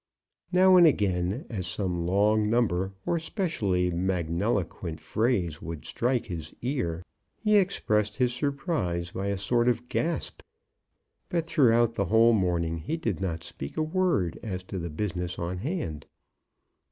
[0.51, 7.03] Now and again, as some long number or specially magniloquent phrase would strike his ear,
[7.37, 10.41] he expressed his surprise by a sort of gasp;
[11.29, 15.37] but throughout the whole morning he did not speak a word as to the business
[15.37, 16.07] on hand.